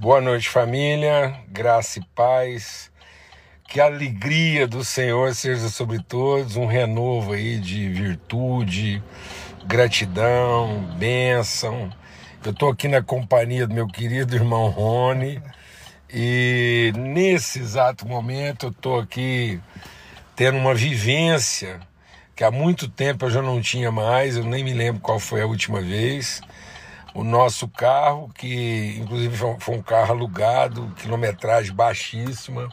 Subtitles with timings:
[0.00, 1.40] Boa noite, família.
[1.48, 2.88] Graça e paz.
[3.68, 9.02] Que a alegria do Senhor seja sobre todos, um renovo aí de virtude,
[9.66, 11.90] gratidão, bênção.
[12.44, 15.42] Eu estou aqui na companhia do meu querido irmão Rony
[16.08, 19.60] e nesse exato momento eu estou aqui
[20.36, 21.80] tendo uma vivência
[22.36, 25.42] que há muito tempo eu já não tinha mais, eu nem me lembro qual foi
[25.42, 26.40] a última vez
[27.14, 32.68] o nosso carro, que inclusive foi um carro alugado, quilometragem baixíssima,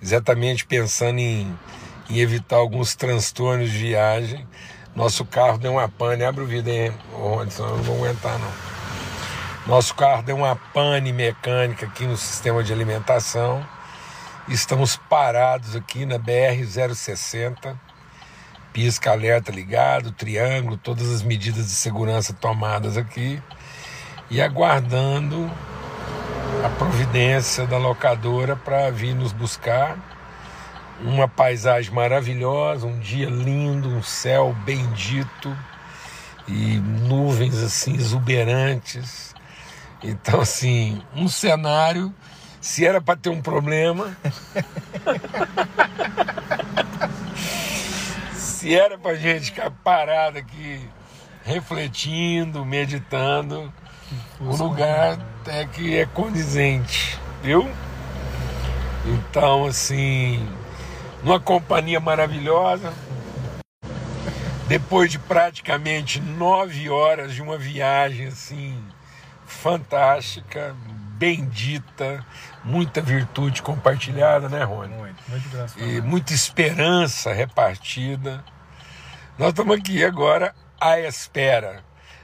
[0.00, 1.58] exatamente pensando em,
[2.08, 4.46] em evitar alguns transtornos de viagem.
[4.94, 8.52] Nosso carro deu uma pane, abre o vidro aí, Robson, eu não vou aguentar não.
[9.66, 13.66] Nosso carro deu uma pane mecânica aqui no sistema de alimentação.
[14.48, 17.78] Estamos parados aqui na BR 060
[18.72, 23.42] pisca alerta ligado, triângulo, todas as medidas de segurança tomadas aqui
[24.30, 25.50] e aguardando
[26.64, 29.98] a providência da locadora para vir nos buscar.
[31.02, 35.56] Uma paisagem maravilhosa, um dia lindo, um céu bendito
[36.46, 39.34] e nuvens assim exuberantes.
[40.02, 42.14] Então, assim, um cenário.
[42.60, 44.14] Se era para ter um problema,
[48.36, 50.86] se era para gente ficar parado aqui
[51.42, 53.72] refletindo, meditando,
[54.40, 57.70] o lugar é que é condizente, viu?
[59.06, 60.46] Então, assim,
[61.22, 62.92] numa companhia maravilhosa,
[64.68, 68.82] depois de praticamente nove horas de uma viagem assim
[69.46, 70.76] fantástica,
[71.18, 72.24] bendita,
[72.64, 74.94] muita virtude compartilhada, né, Rony?
[74.94, 75.82] Muito, muito graças.
[75.82, 78.44] E muita esperança repartida.
[79.38, 81.82] Nós estamos aqui agora à espera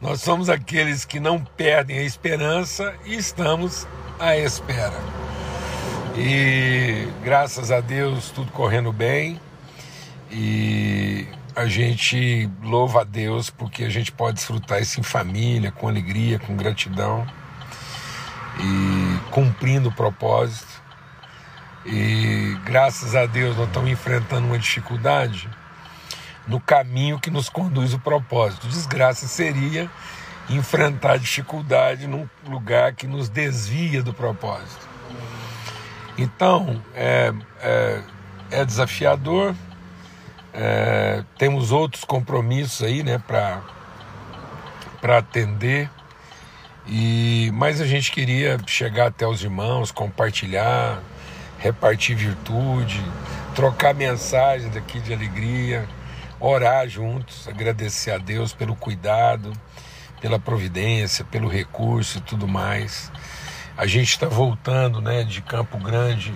[0.00, 3.86] nós somos aqueles que não perdem a esperança e estamos
[4.18, 4.98] à espera.
[6.16, 9.40] E graças a Deus tudo correndo bem
[10.30, 15.88] e a gente louva a Deus porque a gente pode desfrutar isso em família, com
[15.88, 17.26] alegria, com gratidão
[18.60, 20.80] e cumprindo o propósito.
[21.84, 25.50] E graças a Deus nós estamos enfrentando uma dificuldade
[26.48, 28.66] no caminho que nos conduz o propósito.
[28.66, 29.90] Desgraça seria
[30.48, 34.88] enfrentar dificuldade num lugar que nos desvia do propósito.
[36.16, 38.02] Então, é, é,
[38.50, 39.54] é desafiador,
[40.54, 43.62] é, temos outros compromissos aí né, para
[45.18, 45.90] atender,
[46.86, 51.00] e, mas a gente queria chegar até os irmãos, compartilhar,
[51.58, 53.04] repartir virtude,
[53.54, 55.86] trocar mensagens aqui de alegria
[56.40, 59.52] orar juntos, agradecer a Deus pelo cuidado,
[60.20, 63.10] pela providência, pelo recurso e tudo mais.
[63.76, 66.34] A gente está voltando né, de Campo Grande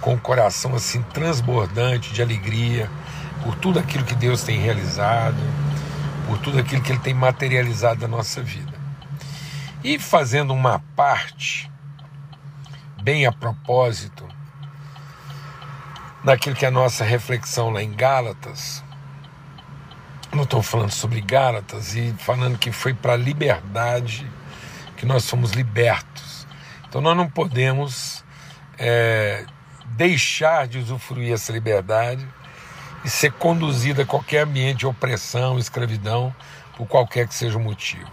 [0.00, 2.88] com o coração assim transbordante de alegria
[3.42, 5.42] por tudo aquilo que Deus tem realizado,
[6.26, 8.72] por tudo aquilo que Ele tem materializado na nossa vida.
[9.82, 11.70] E fazendo uma parte,
[13.02, 14.26] bem a propósito,
[16.24, 18.84] daquilo que é a nossa reflexão lá em Gálatas,
[20.32, 24.30] não estou falando sobre Gálatas e falando que foi para a liberdade
[24.96, 26.46] que nós somos libertos.
[26.88, 28.24] Então nós não podemos
[28.78, 29.44] é,
[29.86, 32.26] deixar de usufruir essa liberdade
[33.04, 36.34] e ser conduzido a qualquer ambiente de opressão, escravidão,
[36.76, 38.10] por qualquer que seja o motivo.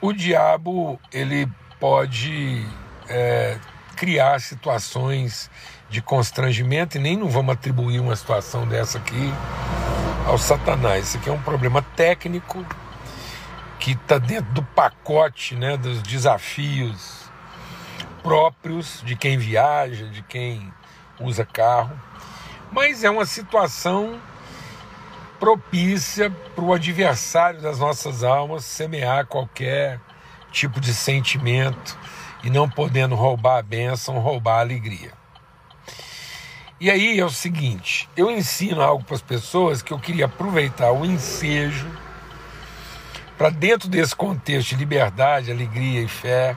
[0.00, 1.48] O diabo ele
[1.80, 2.66] pode
[3.08, 3.58] é,
[3.96, 5.50] criar situações
[5.88, 9.32] de constrangimento e nem não vamos atribuir uma situação dessa aqui
[10.26, 11.08] ao Satanás.
[11.08, 12.64] Isso aqui é um problema técnico
[13.78, 17.22] que está dentro do pacote né, dos desafios
[18.22, 20.72] próprios de quem viaja, de quem
[21.20, 21.98] usa carro,
[22.70, 24.20] mas é uma situação
[25.40, 30.00] propícia para o adversário das nossas almas semear qualquer
[30.52, 31.98] tipo de sentimento
[32.44, 35.21] e não podendo roubar a bênção, roubar a alegria.
[36.82, 40.90] E aí é o seguinte: eu ensino algo para as pessoas que eu queria aproveitar
[40.90, 41.88] o ensejo
[43.38, 46.56] para, dentro desse contexto de liberdade, alegria e fé,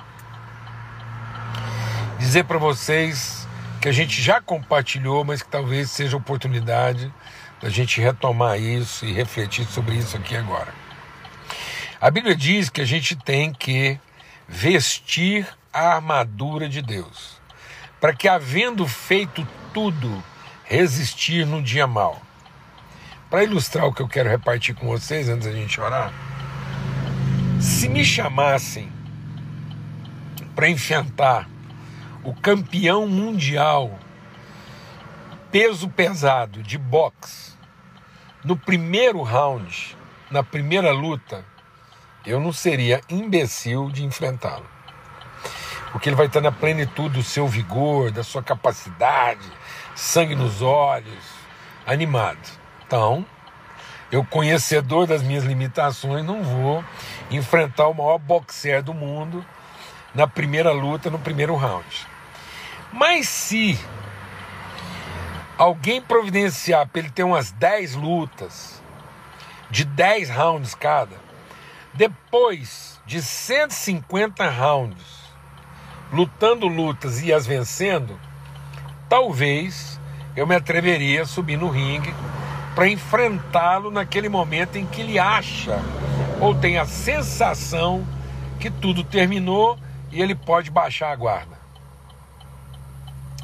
[2.17, 3.47] dizer para vocês
[3.79, 7.13] que a gente já compartilhou, mas que talvez seja oportunidade
[7.61, 10.73] da gente retomar isso e refletir sobre isso aqui agora.
[12.01, 13.99] A Bíblia diz que a gente tem que
[14.47, 17.39] vestir a armadura de Deus,
[18.01, 20.23] para que, havendo feito tudo
[20.63, 22.21] resistir no dia mal.
[23.29, 26.13] Para ilustrar o que eu quero repartir com vocês antes da gente orar,
[27.59, 28.89] se me chamassem
[30.55, 31.49] para enfrentar
[32.23, 33.99] o campeão mundial
[35.51, 37.51] peso pesado de boxe
[38.45, 39.97] no primeiro round,
[40.31, 41.43] na primeira luta,
[42.25, 44.74] eu não seria imbecil de enfrentá-lo.
[45.95, 49.49] Porque ele vai estar na plenitude do seu vigor, da sua capacidade,
[49.95, 51.23] sangue nos olhos,
[51.87, 52.37] animado.
[52.85, 53.25] Então,
[54.11, 56.83] eu, conhecedor das minhas limitações, não vou
[57.31, 59.45] enfrentar o maior boxer do mundo
[60.13, 62.05] na primeira luta, no primeiro round.
[62.91, 63.79] Mas se
[65.57, 68.83] alguém providenciar para ele ter umas 10 lutas,
[69.71, 71.15] de 10 rounds cada,
[71.93, 75.24] depois de 150 rounds,
[76.15, 78.17] lutando lutas e as vencendo,
[79.09, 79.99] talvez
[80.33, 82.13] eu me atreveria a subir no ringue
[82.73, 85.77] para enfrentá-lo naquele momento em que ele acha
[86.39, 88.07] ou tem a sensação
[88.59, 89.77] que tudo terminou
[90.09, 91.55] e ele pode baixar a guarda.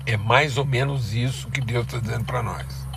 [0.05, 2.87] É mais ou menos isso que Deus está dizendo para nós.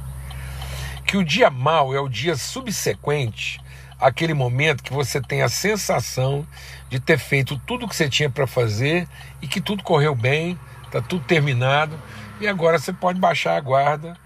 [1.05, 3.61] Que o dia mau é o dia subsequente
[4.01, 6.47] àquele momento que você tem a sensação
[6.89, 9.09] de ter feito tudo o que você tinha para fazer
[9.41, 11.99] e que tudo correu bem, está tudo terminado
[12.41, 14.17] e agora você pode baixar a guarda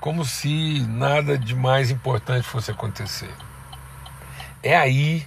[0.00, 3.30] como se nada de mais importante fosse acontecer.
[4.62, 5.26] É aí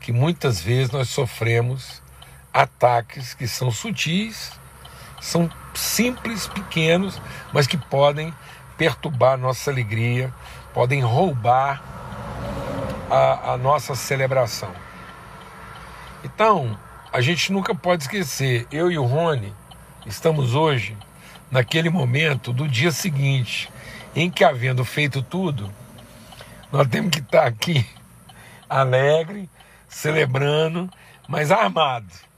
[0.00, 2.02] que muitas vezes nós sofremos
[2.52, 4.52] ataques que são sutis,
[5.20, 7.20] são simples, pequenos,
[7.52, 8.32] mas que podem
[8.76, 10.32] perturbar nossa alegria,
[10.74, 11.82] podem roubar
[13.12, 14.72] a, a nossa celebração.
[16.24, 16.78] Então,
[17.12, 19.52] a gente nunca pode esquecer, eu e o Rony
[20.06, 20.96] estamos hoje
[21.50, 23.70] naquele momento do dia seguinte,
[24.16, 25.70] em que havendo feito tudo,
[26.72, 27.86] nós temos que estar aqui
[28.66, 29.50] alegre,
[29.88, 30.88] celebrando,
[31.28, 32.31] mas armado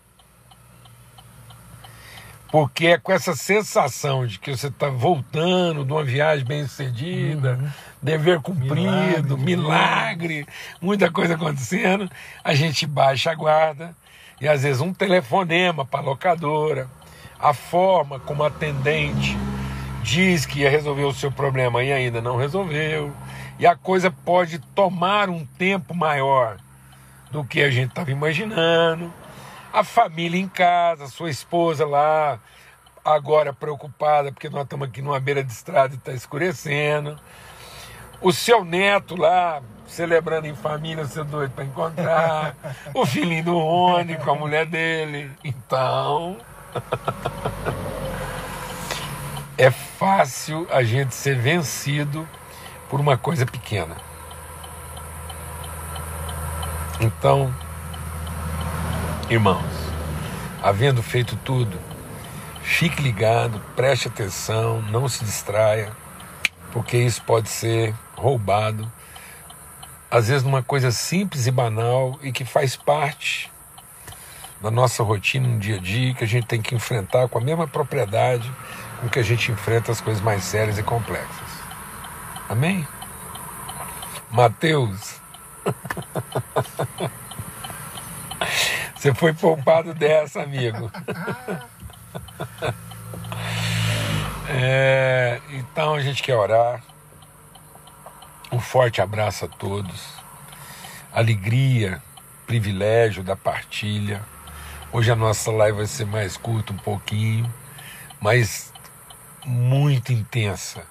[2.54, 7.58] porque é com essa sensação de que você está voltando de uma viagem bem sucedida,
[7.60, 7.68] uhum.
[8.00, 10.46] dever cumprido, milagre, milagre,
[10.80, 12.08] muita coisa acontecendo,
[12.44, 13.92] a gente baixa a guarda
[14.40, 16.88] e às vezes um telefonema para a locadora,
[17.40, 19.36] a forma como a atendente
[20.04, 23.12] diz que ia resolver o seu problema e ainda não resolveu,
[23.58, 26.58] e a coisa pode tomar um tempo maior
[27.32, 29.12] do que a gente estava imaginando
[29.75, 32.38] a família em casa, sua esposa lá,
[33.05, 37.19] agora preocupada porque nós estamos aqui numa beira de estrada e está escurecendo.
[38.21, 42.55] O seu neto lá, celebrando em família, seu doido para encontrar.
[42.94, 45.29] o filhinho do Rony com a mulher dele.
[45.43, 46.38] Então.
[49.59, 52.29] é fácil a gente ser vencido
[52.88, 53.97] por uma coisa pequena.
[57.00, 57.53] Então,
[59.31, 59.65] Irmãos,
[60.62, 61.79] havendo feito tudo,
[62.62, 65.91] fique ligado, preste atenção, não se distraia,
[66.71, 68.91] porque isso pode ser roubado,
[70.11, 73.50] às vezes numa coisa simples e banal e que faz parte
[74.61, 77.41] da nossa rotina no dia a dia, que a gente tem que enfrentar com a
[77.41, 78.53] mesma propriedade
[79.00, 81.49] com que a gente enfrenta as coisas mais sérias e complexas.
[82.47, 82.87] Amém?
[84.31, 85.19] Mateus.
[89.04, 90.90] Você foi poupado dessa, amigo.
[94.46, 96.82] É, então a gente quer orar.
[98.52, 100.14] Um forte abraço a todos.
[101.12, 102.00] Alegria,
[102.46, 104.23] privilégio da partilha.
[104.92, 107.52] Hoje a nossa live vai ser mais curta um pouquinho,
[108.20, 108.70] mas
[109.46, 110.84] muito intensa.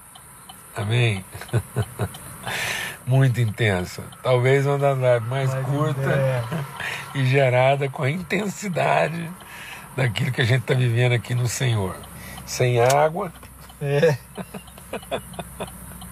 [0.75, 1.23] Amém?
[3.05, 4.03] muito intensa.
[4.21, 6.43] Talvez uma das lives mais, mais curta
[7.13, 9.29] e gerada com a intensidade
[9.95, 11.95] daquilo que a gente está vivendo aqui no Senhor.
[12.45, 13.31] Sem água.
[13.81, 14.17] É.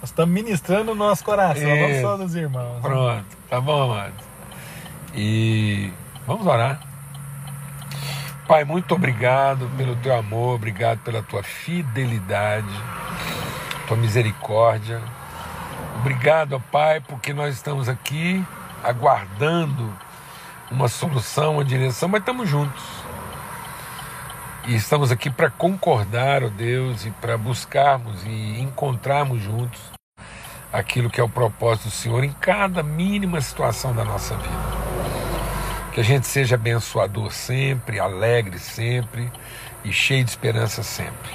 [0.01, 1.93] Nós estamos ministrando o nosso coração, é.
[1.93, 2.75] não só dos irmãos.
[2.75, 2.81] Né?
[2.81, 4.13] Pronto, tá bom, amado.
[5.13, 5.91] E
[6.25, 6.81] vamos orar.
[8.47, 12.67] Pai, muito obrigado pelo teu amor, obrigado pela tua fidelidade,
[13.87, 15.01] tua misericórdia
[16.01, 18.43] Obrigado, Pai, porque nós estamos aqui
[18.83, 19.93] aguardando
[20.71, 22.83] uma solução, uma direção, mas estamos juntos.
[24.65, 29.79] E estamos aqui para concordar, ó Deus, e para buscarmos e encontrarmos juntos
[30.73, 34.81] aquilo que é o propósito do Senhor em cada mínima situação da nossa vida.
[35.93, 39.31] Que a gente seja abençoador sempre, alegre sempre
[39.85, 41.31] e cheio de esperança sempre.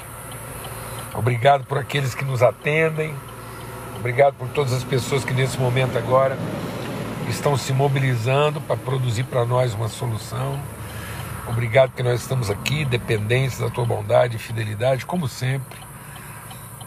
[1.13, 3.15] Obrigado por aqueles que nos atendem
[3.99, 6.37] Obrigado por todas as pessoas que nesse momento agora
[7.27, 10.59] estão se mobilizando para produzir para nós uma solução.
[11.47, 15.79] Obrigado que nós estamos aqui, dependentes da tua bondade e fidelidade, como sempre,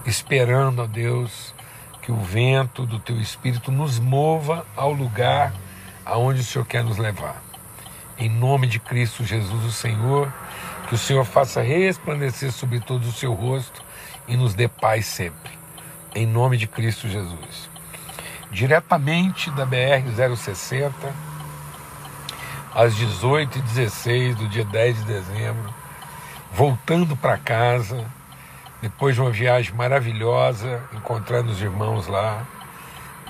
[0.06, 1.52] esperando, ó Deus,
[2.00, 5.52] que o vento do teu espírito nos mova ao lugar
[6.06, 7.42] aonde o Senhor quer nos levar.
[8.18, 10.32] Em nome de Cristo Jesus, o Senhor,
[10.88, 13.82] que o Senhor faça resplandecer sobre todos o seu rosto
[14.28, 15.59] e nos dê paz sempre.
[16.12, 17.70] Em nome de Cristo Jesus.
[18.50, 20.02] Diretamente da BR
[20.36, 20.92] 060,
[22.74, 25.72] às 18h16 do dia 10 de dezembro,
[26.52, 28.04] voltando para casa,
[28.82, 32.44] depois de uma viagem maravilhosa, encontrando os irmãos lá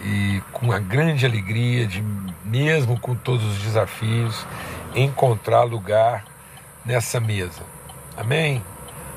[0.01, 2.03] e com a grande alegria de,
[2.43, 4.47] mesmo com todos os desafios,
[4.95, 6.25] encontrar lugar
[6.83, 7.61] nessa mesa.
[8.17, 8.65] Amém?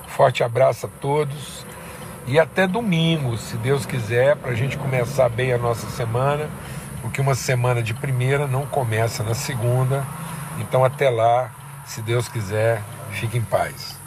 [0.10, 1.66] Forte abraço a todos
[2.26, 6.50] e até domingo, se Deus quiser, para a gente começar bem a nossa semana,
[7.02, 10.06] porque uma semana de primeira não começa na segunda.
[10.60, 11.52] Então, até lá,
[11.86, 14.03] se Deus quiser, fique em paz.